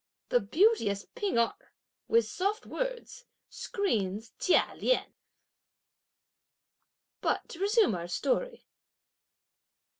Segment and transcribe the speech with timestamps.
[0.29, 1.53] The beauteous P'ing Erh,
[2.07, 5.13] with soft words, screens Chia Lien.
[7.21, 8.65] But to resume our story.